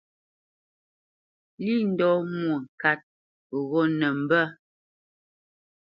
[1.63, 2.99] Lî ndɔ́ Mwôŋkát
[3.67, 4.45] ghó nə mbə́.